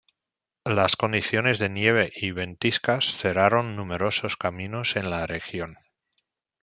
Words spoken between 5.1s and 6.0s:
la región.